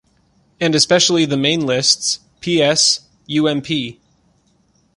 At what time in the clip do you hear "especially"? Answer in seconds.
0.73-1.25